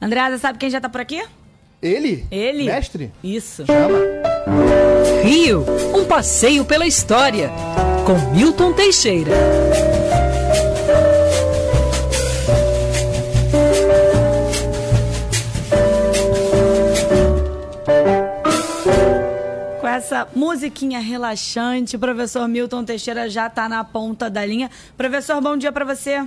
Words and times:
Andreasa, 0.00 0.38
sabe 0.38 0.58
quem 0.58 0.70
já 0.70 0.80
tá 0.80 0.88
por 0.88 1.00
aqui? 1.00 1.22
Ele? 1.82 2.26
Ele. 2.30 2.64
Mestre? 2.64 3.12
Isso. 3.22 3.66
Chama. 3.66 3.98
Rio, 5.22 5.64
um 5.94 6.04
passeio 6.06 6.64
pela 6.64 6.86
história, 6.86 7.50
com 8.06 8.34
Milton 8.34 8.72
Teixeira. 8.72 9.30
Com 19.80 19.86
essa 19.86 20.26
musiquinha 20.34 21.00
relaxante, 21.00 21.96
o 21.96 21.98
professor 21.98 22.48
Milton 22.48 22.84
Teixeira 22.84 23.28
já 23.28 23.50
tá 23.50 23.68
na 23.68 23.84
ponta 23.84 24.30
da 24.30 24.44
linha. 24.46 24.70
Professor, 24.96 25.40
bom 25.42 25.56
dia 25.58 25.70
para 25.70 25.84
você. 25.84 26.26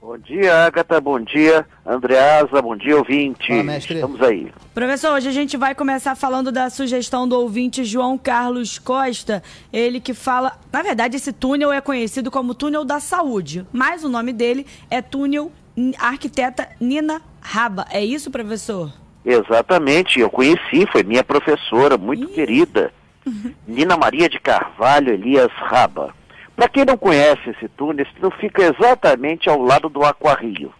Bom 0.00 0.16
dia, 0.16 0.64
Agatha. 0.64 0.98
Bom 0.98 1.20
dia, 1.20 1.66
Andreasa. 1.84 2.62
Bom 2.62 2.74
dia, 2.74 2.96
ouvinte. 2.96 3.48
Fala, 3.48 3.62
mestre. 3.62 3.94
Estamos 3.96 4.22
aí. 4.22 4.50
Professor, 4.72 5.12
hoje 5.12 5.28
a 5.28 5.32
gente 5.32 5.58
vai 5.58 5.74
começar 5.74 6.14
falando 6.14 6.50
da 6.50 6.70
sugestão 6.70 7.28
do 7.28 7.38
ouvinte 7.38 7.84
João 7.84 8.16
Carlos 8.16 8.78
Costa. 8.78 9.42
Ele 9.70 10.00
que 10.00 10.14
fala. 10.14 10.58
Na 10.72 10.82
verdade, 10.82 11.16
esse 11.16 11.34
túnel 11.34 11.70
é 11.70 11.82
conhecido 11.82 12.30
como 12.30 12.54
Túnel 12.54 12.82
da 12.82 12.98
Saúde, 12.98 13.66
mas 13.70 14.02
o 14.02 14.08
nome 14.08 14.32
dele 14.32 14.66
é 14.90 15.02
Túnel 15.02 15.52
Arquiteta 15.98 16.68
Nina 16.80 17.20
Raba. 17.38 17.86
É 17.90 18.02
isso, 18.02 18.30
professor? 18.30 18.90
Exatamente, 19.22 20.18
eu 20.18 20.30
conheci, 20.30 20.86
foi 20.90 21.02
minha 21.02 21.22
professora, 21.22 21.98
muito 21.98 22.26
querida, 22.28 22.90
Nina 23.68 23.94
Maria 23.94 24.30
de 24.30 24.40
Carvalho 24.40 25.12
Elias 25.12 25.52
Raba. 25.52 26.14
Para 26.60 26.68
quem 26.68 26.84
não 26.84 26.98
conhece 26.98 27.48
esse 27.48 27.68
túnel, 27.70 28.04
esse 28.04 28.14
túnel 28.16 28.36
fica 28.38 28.62
exatamente 28.62 29.48
ao 29.48 29.62
lado 29.62 29.88
do 29.88 30.04
Aquarrio. 30.04 30.70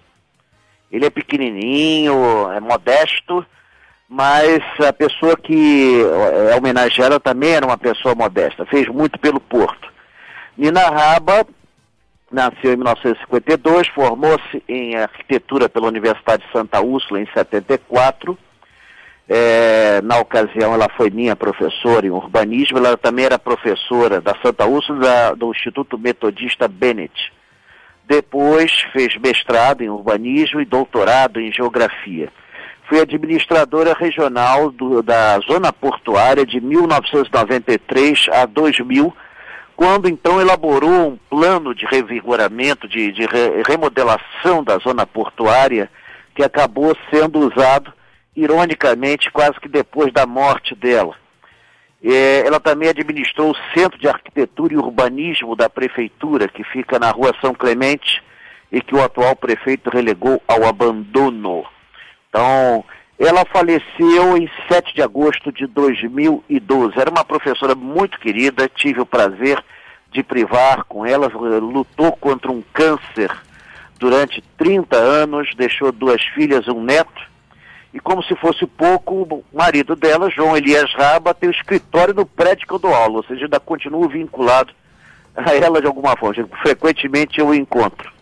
Ele 0.92 1.06
é 1.06 1.08
pequenininho, 1.08 2.52
é 2.52 2.60
modesto, 2.60 3.46
mas 4.06 4.60
a 4.86 4.92
pessoa 4.92 5.34
que 5.38 6.02
é 6.50 6.54
homenageada 6.54 7.18
também 7.18 7.52
era 7.52 7.64
uma 7.64 7.78
pessoa 7.78 8.14
modesta, 8.14 8.66
fez 8.66 8.88
muito 8.88 9.18
pelo 9.18 9.40
Porto. 9.40 9.90
Nina 10.54 10.82
Raba 10.82 11.46
nasceu 12.30 12.74
em 12.74 12.76
1952, 12.76 13.88
formou-se 13.88 14.62
em 14.68 14.96
arquitetura 14.96 15.66
pela 15.66 15.88
Universidade 15.88 16.44
de 16.44 16.52
Santa 16.52 16.82
Úrsula 16.82 17.22
em 17.22 17.26
74. 17.32 18.36
É, 19.32 20.02
na 20.02 20.18
ocasião, 20.18 20.74
ela 20.74 20.88
foi 20.96 21.08
minha 21.08 21.36
professora 21.36 22.04
em 22.04 22.10
urbanismo, 22.10 22.78
ela 22.78 22.96
também 22.96 23.26
era 23.26 23.38
professora 23.38 24.20
da 24.20 24.34
Santa 24.42 24.66
Úrsula 24.66 25.36
do 25.36 25.52
Instituto 25.52 25.96
Metodista 25.96 26.66
Bennett. 26.66 27.32
Depois 28.08 28.72
fez 28.92 29.16
mestrado 29.18 29.82
em 29.82 29.88
urbanismo 29.88 30.60
e 30.60 30.64
doutorado 30.64 31.40
em 31.40 31.52
geografia. 31.52 32.28
Foi 32.88 32.98
administradora 32.98 33.94
regional 33.94 34.68
do, 34.68 35.00
da 35.00 35.38
zona 35.48 35.72
portuária 35.72 36.44
de 36.44 36.60
1993 36.60 38.26
a 38.32 38.46
2000 38.46 39.14
quando 39.76 40.08
então 40.08 40.40
elaborou 40.40 41.08
um 41.08 41.18
plano 41.30 41.72
de 41.72 41.86
revigoramento, 41.86 42.88
de, 42.88 43.12
de 43.12 43.22
re, 43.26 43.62
remodelação 43.64 44.64
da 44.64 44.76
zona 44.78 45.06
portuária, 45.06 45.88
que 46.34 46.42
acabou 46.42 46.94
sendo 47.10 47.38
usado, 47.38 47.92
ironicamente, 48.36 49.30
quase 49.30 49.58
que 49.60 49.68
depois 49.68 50.12
da 50.12 50.26
morte 50.26 50.74
dela. 50.74 51.14
É, 52.02 52.46
ela 52.46 52.58
também 52.58 52.88
administrou 52.88 53.50
o 53.50 53.78
Centro 53.78 53.98
de 53.98 54.08
Arquitetura 54.08 54.72
e 54.72 54.78
Urbanismo 54.78 55.54
da 55.54 55.68
Prefeitura, 55.68 56.48
que 56.48 56.64
fica 56.64 56.98
na 56.98 57.10
rua 57.10 57.34
São 57.40 57.54
Clemente, 57.54 58.22
e 58.72 58.80
que 58.80 58.94
o 58.94 59.02
atual 59.02 59.34
prefeito 59.36 59.90
relegou 59.90 60.40
ao 60.46 60.64
abandono. 60.64 61.66
Então, 62.28 62.84
ela 63.18 63.44
faleceu 63.44 64.36
em 64.36 64.48
7 64.70 64.94
de 64.94 65.02
agosto 65.02 65.52
de 65.52 65.66
2012. 65.66 66.98
Era 66.98 67.10
uma 67.10 67.24
professora 67.24 67.74
muito 67.74 68.18
querida, 68.18 68.68
tive 68.68 69.00
o 69.00 69.06
prazer 69.06 69.62
de 70.10 70.22
privar 70.22 70.84
com 70.84 71.04
ela, 71.04 71.28
lutou 71.28 72.12
contra 72.12 72.50
um 72.50 72.62
câncer 72.72 73.30
durante 73.98 74.42
30 74.56 74.96
anos, 74.96 75.54
deixou 75.54 75.92
duas 75.92 76.22
filhas, 76.28 76.66
um 76.66 76.82
neto, 76.82 77.28
e 77.92 77.98
como 77.98 78.22
se 78.22 78.36
fosse 78.36 78.66
pouco, 78.66 79.22
o 79.22 79.44
marido 79.52 79.96
dela, 79.96 80.30
João 80.30 80.56
Elias 80.56 80.92
Raba, 80.94 81.34
tem 81.34 81.48
o 81.48 81.52
escritório 81.52 82.14
no 82.14 82.24
prédio 82.24 82.66
que 82.66 82.72
eu 82.72 82.78
dou 82.78 82.94
aula, 82.94 83.16
ou 83.16 83.24
seja, 83.24 83.44
ainda 83.44 83.58
continuo 83.58 84.08
vinculado 84.08 84.72
a 85.34 85.54
ela 85.54 85.80
de 85.80 85.86
alguma 85.86 86.16
forma. 86.16 86.48
Frequentemente 86.62 87.40
eu 87.40 87.48
o 87.48 87.54
encontro. 87.54 88.12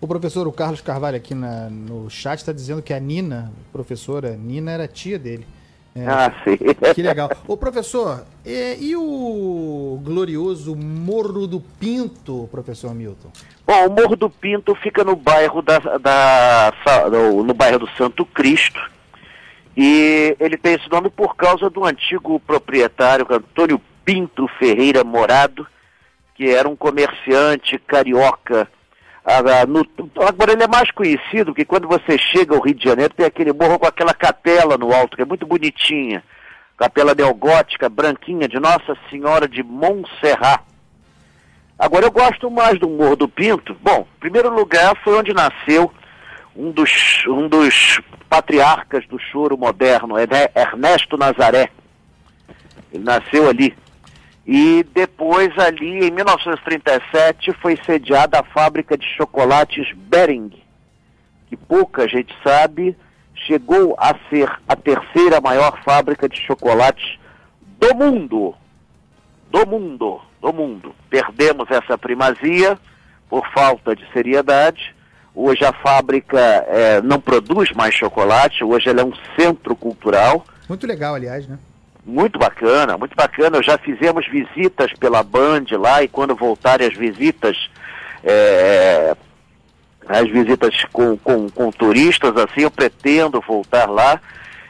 O 0.00 0.08
professor, 0.08 0.46
o 0.46 0.52
Carlos 0.52 0.80
Carvalho 0.80 1.16
aqui 1.16 1.34
na, 1.34 1.70
no 1.70 2.10
chat 2.10 2.38
está 2.38 2.52
dizendo 2.52 2.82
que 2.82 2.92
a 2.92 3.00
Nina, 3.00 3.52
professora 3.72 4.36
Nina, 4.36 4.72
era 4.72 4.88
tia 4.88 5.18
dele. 5.18 5.46
É, 5.94 6.06
ah, 6.06 6.32
sim. 6.44 6.58
Que 6.94 7.00
legal. 7.00 7.30
Ô, 7.48 7.56
professor, 7.56 8.24
é, 8.44 8.76
e 8.78 8.94
o 8.94 9.98
glorioso 10.04 10.76
Morro 10.76 11.46
do 11.46 11.60
Pinto, 11.60 12.46
professor 12.50 12.94
Milton? 12.94 13.30
Bom, 13.66 13.86
o 13.86 13.90
Morro 13.90 14.16
do 14.16 14.28
Pinto 14.28 14.74
fica 14.74 15.02
no 15.02 15.16
bairro 15.16 15.62
da, 15.62 15.78
da 15.78 16.72
no 17.42 17.54
bairro 17.54 17.78
do 17.78 17.88
Santo 17.96 18.26
Cristo. 18.26 18.95
E 19.76 20.36
ele 20.40 20.56
tem 20.56 20.74
esse 20.74 20.90
nome 20.90 21.10
por 21.10 21.36
causa 21.36 21.68
do 21.68 21.84
antigo 21.84 22.40
proprietário, 22.40 23.26
Antônio 23.28 23.80
Pinto 24.04 24.48
Ferreira 24.58 25.04
Morado, 25.04 25.66
que 26.34 26.48
era 26.48 26.68
um 26.68 26.76
comerciante 26.76 27.78
carioca 27.78 28.68
ah, 29.28 29.66
no, 29.66 29.84
agora 30.24 30.52
ele 30.52 30.62
é 30.62 30.68
mais 30.68 30.88
conhecido 30.92 31.46
porque 31.46 31.64
quando 31.64 31.88
você 31.88 32.16
chega 32.16 32.54
ao 32.54 32.62
Rio 32.62 32.74
de 32.74 32.84
Janeiro 32.84 33.12
tem 33.12 33.26
aquele 33.26 33.52
morro 33.52 33.76
com 33.76 33.86
aquela 33.86 34.14
capela 34.14 34.78
no 34.78 34.92
alto, 34.94 35.16
que 35.16 35.22
é 35.22 35.26
muito 35.26 35.44
bonitinha. 35.44 36.22
Capela 36.76 37.12
neogótica, 37.12 37.88
branquinha, 37.88 38.46
de 38.46 38.60
Nossa 38.60 38.96
Senhora 39.10 39.48
de 39.48 39.64
Montserrat. 39.64 40.62
Agora 41.76 42.06
eu 42.06 42.12
gosto 42.12 42.48
mais 42.48 42.78
do 42.78 42.88
Morro 42.88 43.16
do 43.16 43.28
Pinto. 43.28 43.76
Bom, 43.82 44.06
primeiro 44.20 44.48
lugar 44.48 44.96
foi 45.02 45.18
onde 45.18 45.34
nasceu 45.34 45.92
um 46.56 46.70
dos, 46.70 47.24
um 47.28 47.48
dos 47.48 48.00
patriarcas 48.28 49.06
do 49.06 49.18
choro 49.18 49.56
moderno, 49.58 50.16
Ernesto 50.18 51.16
Nazaré. 51.16 51.68
Ele 52.92 53.04
nasceu 53.04 53.48
ali. 53.48 53.76
E 54.46 54.84
depois 54.94 55.56
ali, 55.58 56.06
em 56.06 56.10
1937, 56.10 57.52
foi 57.60 57.76
sediada 57.84 58.40
a 58.40 58.44
fábrica 58.44 58.96
de 58.96 59.06
chocolates 59.16 59.92
Bering, 59.94 60.52
que 61.48 61.56
pouca 61.56 62.08
gente 62.08 62.34
sabe, 62.42 62.96
chegou 63.34 63.94
a 63.98 64.14
ser 64.30 64.50
a 64.66 64.76
terceira 64.76 65.40
maior 65.40 65.82
fábrica 65.82 66.28
de 66.28 66.40
chocolates 66.40 67.18
do 67.78 67.94
mundo. 67.94 68.54
Do 69.50 69.66
mundo, 69.66 70.20
do 70.40 70.52
mundo. 70.52 70.94
Perdemos 71.10 71.70
essa 71.70 71.98
primazia 71.98 72.78
por 73.28 73.46
falta 73.52 73.94
de 73.94 74.10
seriedade. 74.12 74.95
Hoje 75.38 75.66
a 75.66 75.72
fábrica 75.74 76.40
é, 76.40 77.02
não 77.02 77.20
produz 77.20 77.70
mais 77.72 77.94
chocolate, 77.94 78.64
hoje 78.64 78.88
ela 78.88 79.02
é 79.02 79.04
um 79.04 79.12
centro 79.38 79.76
cultural. 79.76 80.42
Muito 80.66 80.86
legal, 80.86 81.14
aliás, 81.14 81.46
né? 81.46 81.58
Muito 82.06 82.38
bacana, 82.38 82.96
muito 82.96 83.14
bacana. 83.14 83.62
Já 83.62 83.76
fizemos 83.76 84.26
visitas 84.28 84.94
pela 84.94 85.22
Band 85.22 85.66
lá 85.72 86.02
e 86.02 86.08
quando 86.08 86.34
voltarem 86.34 86.86
as 86.86 86.96
visitas, 86.96 87.68
é, 88.24 89.14
as 90.08 90.26
visitas 90.30 90.74
com, 90.90 91.18
com, 91.18 91.50
com, 91.50 91.70
turistas, 91.70 92.34
assim, 92.38 92.62
eu 92.62 92.70
pretendo 92.70 93.38
voltar 93.46 93.90
lá. 93.90 94.18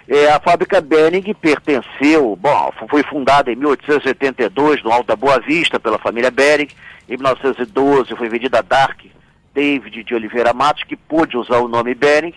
É, 0.09 0.33
a 0.33 0.41
fábrica 0.41 0.81
Benning 0.81 1.33
pertenceu, 1.35 2.37
bom, 2.41 2.73
foi 2.91 3.05
fundada 3.05 3.53
em 3.53 3.57
1882 3.57 4.83
no 4.83 4.91
Alto 4.91 5.07
da 5.07 5.15
Boa 5.15 5.39
Vista 5.39 5.79
pela 5.79 5.99
família 5.99 6.31
Benning. 6.33 6.71
Em 7.09 7.17
1912 7.17 8.17
foi 8.17 8.29
vendida 8.29 8.59
a 8.59 8.63
Dark 8.63 9.07
David 9.57 10.05
de 10.05 10.15
Oliveira 10.15 10.53
Matos, 10.53 10.85
que 10.85 10.95
pôde 10.95 11.37
usar 11.37 11.59
o 11.59 11.69
nome 11.69 11.95
Benning 11.95 12.35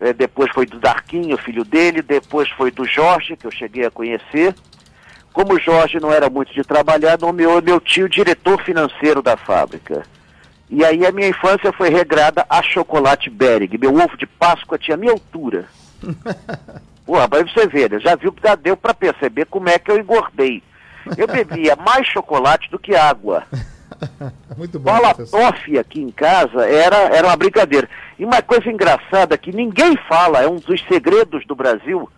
é, 0.00 0.12
depois 0.12 0.50
foi 0.52 0.66
do 0.66 0.78
Darquinho, 0.78 1.38
filho 1.38 1.64
dele, 1.64 2.02
depois 2.02 2.48
foi 2.50 2.70
do 2.70 2.84
Jorge, 2.84 3.36
que 3.36 3.46
eu 3.46 3.50
cheguei 3.50 3.86
a 3.86 3.90
conhecer. 3.90 4.54
Como 5.32 5.54
o 5.54 5.58
Jorge 5.58 5.98
não 5.98 6.12
era 6.12 6.28
muito 6.28 6.52
de 6.52 6.62
trabalhar, 6.62 7.18
nomeou 7.18 7.62
meu 7.62 7.80
tio 7.80 8.08
diretor 8.08 8.62
financeiro 8.62 9.22
da 9.22 9.36
fábrica. 9.36 10.02
E 10.68 10.84
aí 10.84 11.06
a 11.06 11.12
minha 11.12 11.28
infância 11.28 11.72
foi 11.72 11.88
regrada 11.88 12.44
a 12.48 12.62
chocolate 12.62 13.30
Bering. 13.30 13.78
Meu 13.78 13.94
ovo 13.94 14.16
de 14.16 14.26
Páscoa 14.26 14.78
tinha 14.78 14.94
a 14.94 14.98
minha 14.98 15.12
altura. 15.12 15.66
Pô, 17.06 17.14
mas 17.30 17.52
você 17.52 17.66
vê, 17.66 17.88
né? 17.88 17.98
já 17.98 18.14
viu, 18.14 18.34
já 18.42 18.54
deu 18.54 18.76
para 18.76 18.94
perceber 18.94 19.46
como 19.46 19.68
é 19.68 19.78
que 19.78 19.90
eu 19.90 19.98
engordei. 19.98 20.62
Eu 21.16 21.26
bebia 21.32 21.76
mais 21.76 22.06
chocolate 22.06 22.70
do 22.70 22.78
que 22.78 22.94
água. 22.94 23.44
Muito 24.56 24.78
bom. 24.78 24.92
Toffee 25.30 25.78
aqui 25.78 26.00
em 26.00 26.10
casa 26.10 26.66
era, 26.66 26.96
era 27.14 27.26
uma 27.26 27.36
brincadeira. 27.36 27.88
E 28.18 28.24
uma 28.24 28.42
coisa 28.42 28.70
engraçada 28.70 29.36
que 29.36 29.52
ninguém 29.52 29.96
fala, 30.08 30.42
é 30.42 30.48
um 30.48 30.56
dos 30.56 30.82
segredos 30.88 31.46
do 31.46 31.54
Brasil. 31.54 32.08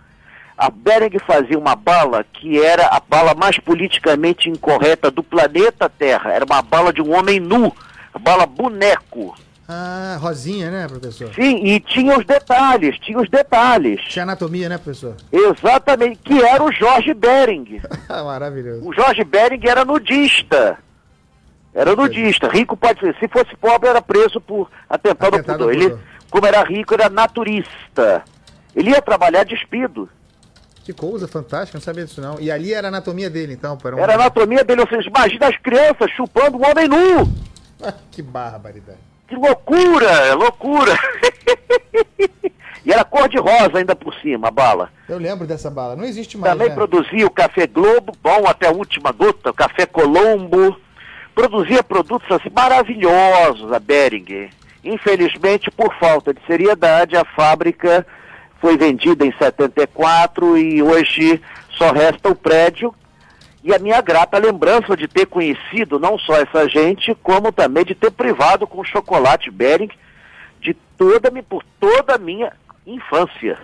A 0.56 0.70
Bering 0.70 1.18
fazia 1.26 1.58
uma 1.58 1.76
bala 1.76 2.24
que 2.32 2.62
era 2.62 2.86
a 2.86 3.00
bala 3.00 3.34
mais 3.34 3.58
politicamente 3.58 4.48
incorreta 4.48 5.10
do 5.10 5.22
planeta 5.22 5.88
Terra. 5.88 6.32
Era 6.32 6.44
uma 6.44 6.62
bala 6.62 6.92
de 6.92 7.02
um 7.02 7.14
homem 7.14 7.38
nu, 7.38 7.74
bala 8.18 8.46
boneco. 8.46 9.34
Ah, 9.68 10.16
Rosinha, 10.20 10.70
né, 10.70 10.86
professor? 10.86 11.34
Sim, 11.34 11.66
e 11.66 11.80
tinha 11.80 12.16
os 12.16 12.24
detalhes, 12.24 12.96
tinha 13.00 13.18
os 13.18 13.28
detalhes. 13.28 14.00
Tinha 14.02 14.22
anatomia, 14.22 14.68
né, 14.68 14.78
professor? 14.78 15.16
Exatamente, 15.32 16.20
que 16.22 16.40
era 16.40 16.62
o 16.62 16.70
Jorge 16.70 17.12
Bering. 17.12 17.82
Maravilhoso. 18.08 18.88
O 18.88 18.94
Jorge 18.94 19.24
Bering 19.24 19.60
era 19.66 19.84
nudista. 19.84 20.78
Era 21.76 21.94
nudista. 21.94 22.48
Rico 22.48 22.74
pode 22.74 23.00
ser. 23.00 23.14
Se 23.20 23.28
fosse 23.28 23.54
pobre, 23.56 23.90
era 23.90 24.00
preso 24.00 24.40
por 24.40 24.70
atentado, 24.88 25.36
ao 25.36 25.44
pudor. 25.44 25.74
Ele, 25.74 25.94
como 26.30 26.46
era 26.46 26.62
rico, 26.64 26.94
era 26.94 27.10
naturista. 27.10 28.24
Ele 28.74 28.90
ia 28.90 29.02
trabalhar 29.02 29.44
despido. 29.44 30.08
Que 30.82 30.94
coisa 30.94 31.28
fantástica, 31.28 31.76
não 31.76 31.84
sabia 31.84 32.06
disso 32.06 32.20
não. 32.22 32.40
E 32.40 32.50
ali 32.50 32.72
era 32.72 32.86
a 32.86 32.88
anatomia 32.88 33.28
dele, 33.28 33.52
então, 33.52 33.76
para 33.76 33.94
um... 33.94 33.98
Era 33.98 34.12
a 34.12 34.14
anatomia 34.14 34.64
dele. 34.64 34.80
Ou 34.80 34.88
seja, 34.88 35.06
imagina 35.06 35.48
as 35.48 35.56
crianças 35.58 36.10
chupando 36.12 36.56
um 36.56 36.66
homem 36.66 36.88
nu. 36.88 37.30
que 38.10 38.22
barbaridade. 38.22 38.98
Que 39.28 39.34
loucura, 39.34 40.34
loucura. 40.34 40.96
e 42.86 42.90
era 42.90 43.04
cor 43.04 43.28
de 43.28 43.36
rosa 43.36 43.78
ainda 43.78 43.94
por 43.94 44.14
cima, 44.14 44.48
a 44.48 44.50
bala. 44.50 44.90
Eu 45.06 45.18
lembro 45.18 45.46
dessa 45.46 45.68
bala. 45.68 45.94
Não 45.94 46.04
existe 46.04 46.38
mais, 46.38 46.52
Também 46.52 46.68
né? 46.70 46.74
produzia 46.74 47.26
o 47.26 47.30
Café 47.30 47.66
Globo, 47.66 48.16
bom 48.22 48.46
até 48.46 48.68
a 48.68 48.72
última 48.72 49.12
gota, 49.12 49.50
o 49.50 49.54
Café 49.54 49.84
Colombo. 49.84 50.85
Produzia 51.36 51.82
produtos 51.82 52.32
assim 52.32 52.48
maravilhosos, 52.48 53.70
a 53.70 53.78
Bering. 53.78 54.48
Infelizmente, 54.82 55.70
por 55.70 55.94
falta 55.98 56.32
de 56.32 56.40
seriedade, 56.46 57.14
a 57.14 57.26
fábrica 57.26 58.06
foi 58.58 58.78
vendida 58.78 59.22
em 59.22 59.30
74 59.36 60.56
e 60.56 60.82
hoje 60.82 61.38
só 61.72 61.92
resta 61.92 62.30
o 62.30 62.34
prédio. 62.34 62.94
E 63.62 63.74
a 63.74 63.78
minha 63.78 64.00
grata 64.00 64.38
lembrança 64.38 64.96
de 64.96 65.06
ter 65.06 65.26
conhecido 65.26 65.98
não 65.98 66.18
só 66.18 66.36
essa 66.36 66.66
gente, 66.70 67.14
como 67.22 67.52
também 67.52 67.84
de 67.84 67.94
ter 67.94 68.12
privado 68.12 68.66
com 68.66 68.82
chocolate 68.82 69.50
Bering 69.50 69.90
de 70.58 70.72
toda, 70.96 71.30
por 71.42 71.62
toda 71.78 72.14
a 72.14 72.18
minha 72.18 72.50
infância. 72.86 73.58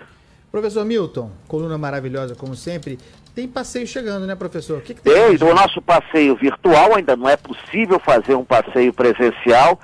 Professor 0.53 0.85
Milton, 0.85 1.31
coluna 1.47 1.79
maravilhosa 1.79 2.35
como 2.35 2.55
sempre. 2.55 2.99
Tem 3.33 3.47
passeio 3.47 3.87
chegando, 3.87 4.27
né, 4.27 4.35
professor? 4.35 4.77
O 4.77 4.81
que, 4.81 4.93
que 4.93 5.01
tem? 5.01 5.35
O 5.41 5.55
nosso 5.55 5.81
passeio 5.81 6.35
virtual 6.35 6.95
ainda 6.95 7.15
não 7.15 7.27
é 7.27 7.35
possível 7.35 7.99
fazer 7.99 8.35
um 8.35 8.45
passeio 8.45 8.93
presencial 8.93 9.79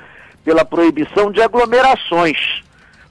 pela 0.46 0.64
proibição 0.64 1.32
de 1.32 1.42
aglomerações. 1.42 2.62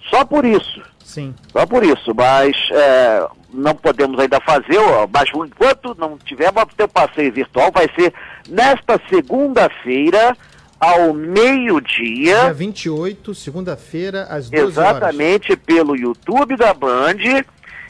Só 0.08 0.24
por 0.24 0.44
isso, 0.44 0.80
Sim. 1.02 1.34
só 1.50 1.66
por 1.66 1.82
isso, 1.82 2.14
mas 2.14 2.54
é, 2.70 3.26
não 3.52 3.74
podemos 3.74 4.20
ainda 4.20 4.40
fazer, 4.40 4.78
ó, 4.78 5.08
mas 5.12 5.28
enquanto 5.34 5.96
não 5.98 6.16
tiver, 6.16 6.50
o 6.50 6.88
passeio 6.88 7.32
virtual, 7.32 7.72
vai 7.74 7.90
ser 7.92 8.14
nesta 8.48 9.00
segunda-feira, 9.10 10.36
ao 10.80 11.12
Dia 11.12 11.14
meio-dia, 11.14 12.52
28, 12.52 13.34
segunda-feira, 13.34 14.24
às 14.24 14.48
12 14.48 14.56
horas. 14.56 14.70
exatamente 14.70 15.56
pelo 15.56 15.96
YouTube 15.96 16.56
da 16.56 16.72
Band, 16.72 17.44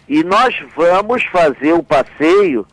e 0.08 0.24
nós 0.24 0.54
vamos 0.74 1.22
fazer 1.24 1.74
o 1.74 1.82
passeio 1.82 2.66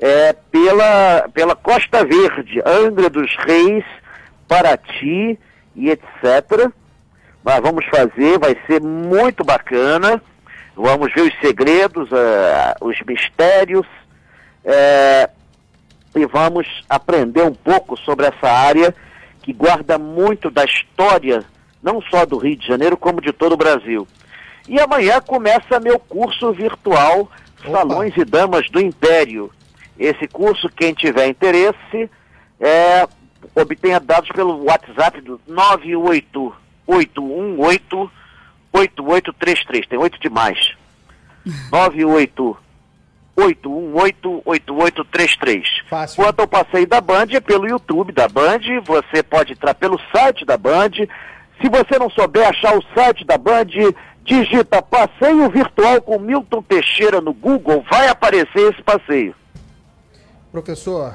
é, 0.00 0.32
pela, 0.32 1.28
pela 1.34 1.56
Costa 1.56 2.04
Verde, 2.04 2.62
Angra 2.64 3.10
dos 3.10 3.34
Reis, 3.36 3.84
Paraty 4.46 5.38
e 5.74 5.90
etc. 5.90 6.70
Mas 7.42 7.60
vamos 7.60 7.84
fazer, 7.86 8.38
vai 8.38 8.56
ser 8.66 8.80
muito 8.80 9.44
bacana. 9.44 10.22
Vamos 10.76 11.12
ver 11.12 11.22
os 11.22 11.34
segredos, 11.40 12.08
ah, 12.12 12.76
os 12.80 12.96
mistérios, 13.04 13.86
é, 14.64 15.28
e 16.14 16.26
vamos 16.26 16.84
aprender 16.88 17.42
um 17.42 17.54
pouco 17.54 17.96
sobre 17.96 18.26
essa 18.26 18.48
área 18.48 18.94
que 19.48 19.52
guarda 19.54 19.96
muito 19.96 20.50
da 20.50 20.66
história, 20.66 21.42
não 21.82 22.02
só 22.02 22.26
do 22.26 22.36
Rio 22.36 22.54
de 22.54 22.66
Janeiro, 22.66 22.98
como 22.98 23.18
de 23.18 23.32
todo 23.32 23.52
o 23.52 23.56
Brasil. 23.56 24.06
E 24.68 24.78
amanhã 24.78 25.22
começa 25.22 25.80
meu 25.80 25.98
curso 25.98 26.52
virtual 26.52 27.20
Opa. 27.64 27.70
Salões 27.70 28.14
e 28.14 28.26
Damas 28.26 28.68
do 28.68 28.78
Império. 28.78 29.50
Esse 29.98 30.28
curso, 30.28 30.68
quem 30.68 30.92
tiver 30.92 31.28
interesse, 31.28 32.10
é, 32.60 33.08
obtenha 33.54 33.98
dados 33.98 34.28
pelo 34.32 34.64
WhatsApp 34.64 35.22
do 35.22 35.40
98818 35.48 38.10
8833. 38.70 39.86
Tem 39.86 39.98
oito 39.98 40.20
demais. 40.20 40.74
988188833. 43.38 45.62
Fácil. 45.88 46.22
Quanto 46.22 46.40
ao 46.40 46.48
passeio 46.48 46.86
da 46.86 47.00
Band, 47.00 47.28
é 47.32 47.40
pelo 47.40 47.66
YouTube 47.68 48.12
da 48.12 48.28
Band, 48.28 48.60
você 48.84 49.22
pode 49.22 49.52
entrar 49.52 49.74
pelo 49.74 49.98
site 50.12 50.44
da 50.44 50.58
Band. 50.58 50.90
Se 51.62 51.68
você 51.68 51.96
não 51.98 52.10
souber 52.10 52.48
achar 52.48 52.76
o 52.76 52.82
site 52.94 53.24
da 53.24 53.38
Band, 53.38 53.66
digita 54.24 54.82
passeio 54.82 55.48
virtual 55.50 56.02
com 56.02 56.18
Milton 56.18 56.62
Teixeira 56.62 57.20
no 57.20 57.32
Google, 57.32 57.84
vai 57.90 58.08
aparecer 58.08 58.72
esse 58.72 58.82
passeio. 58.82 59.34
Professor, 60.50 61.14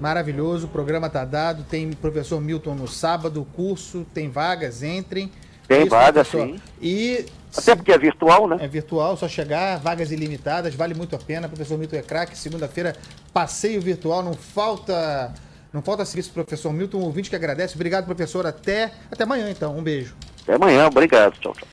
maravilhoso, 0.00 0.66
o 0.66 0.70
programa 0.70 1.10
tá 1.10 1.24
dado. 1.24 1.64
Tem 1.64 1.90
professor 1.92 2.40
Milton 2.40 2.74
no 2.74 2.86
sábado, 2.86 3.44
curso, 3.54 4.06
tem 4.14 4.30
vagas, 4.30 4.82
entrem. 4.82 5.32
Tem 5.68 5.82
Isso, 5.82 5.90
vaga, 5.90 6.24
sim. 6.24 6.58
E 6.80 7.26
Até 7.54 7.76
porque 7.76 7.92
é 7.92 7.98
virtual, 7.98 8.48
né? 8.48 8.56
é 8.60 8.66
virtual, 8.66 9.16
só 9.18 9.28
chegar, 9.28 9.78
vagas 9.78 10.10
ilimitadas, 10.10 10.74
vale 10.74 10.94
muito 10.94 11.14
a 11.14 11.18
pena. 11.18 11.46
Professor 11.46 11.76
Milton 11.78 11.96
é 11.96 12.02
craque, 12.02 12.36
segunda-feira, 12.36 12.96
passeio 13.32 13.80
virtual, 13.80 14.22
não 14.22 14.32
falta. 14.32 15.32
Não 15.70 15.82
falta 15.82 16.02
serviço, 16.06 16.32
professor 16.32 16.72
Milton, 16.72 16.96
um 16.98 17.02
ouvinte 17.04 17.28
que 17.28 17.36
agradece. 17.36 17.74
Obrigado, 17.74 18.06
professor. 18.06 18.46
Até, 18.46 18.90
até 19.10 19.24
amanhã, 19.24 19.50
então. 19.50 19.76
Um 19.76 19.82
beijo. 19.82 20.16
Até 20.42 20.54
amanhã, 20.54 20.86
obrigado. 20.86 21.38
Tchau, 21.38 21.52
tchau. 21.52 21.66